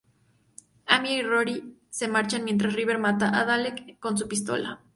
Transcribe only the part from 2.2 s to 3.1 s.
mientras River